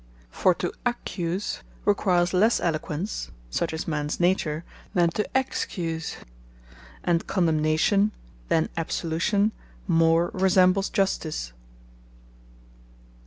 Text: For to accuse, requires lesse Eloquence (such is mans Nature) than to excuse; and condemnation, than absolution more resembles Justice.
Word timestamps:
For 0.31 0.55
to 0.55 0.73
accuse, 0.83 1.61
requires 1.85 2.33
lesse 2.33 2.59
Eloquence 2.59 3.29
(such 3.51 3.71
is 3.71 3.87
mans 3.87 4.19
Nature) 4.19 4.63
than 4.95 5.11
to 5.11 5.29
excuse; 5.35 6.15
and 7.03 7.27
condemnation, 7.27 8.11
than 8.49 8.69
absolution 8.75 9.51
more 9.87 10.31
resembles 10.33 10.89
Justice. 10.89 11.53